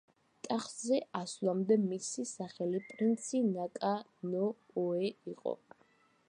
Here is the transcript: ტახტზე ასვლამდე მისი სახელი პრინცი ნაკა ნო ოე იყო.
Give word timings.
ტახტზე 0.45 0.95
ასვლამდე 1.19 1.77
მისი 1.83 2.25
სახელი 2.29 2.81
პრინცი 2.87 3.43
ნაკა 3.51 3.93
ნო 4.33 4.49
ოე 4.87 5.15
იყო. 5.35 5.55